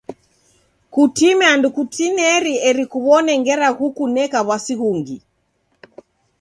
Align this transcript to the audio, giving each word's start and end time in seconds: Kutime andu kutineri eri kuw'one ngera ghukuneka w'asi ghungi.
Kutime 0.93 1.43
andu 1.53 1.67
kutineri 1.75 2.53
eri 2.69 2.83
kuw'one 2.91 3.31
ngera 3.39 3.67
ghukuneka 3.77 4.39
w'asi 4.47 4.73
ghungi. 4.79 5.17